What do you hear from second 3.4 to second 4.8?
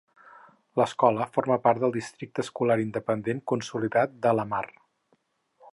consolidat de Lamar.